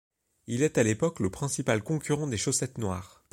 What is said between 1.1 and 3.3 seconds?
le principal concurrent des Chaussettes noires.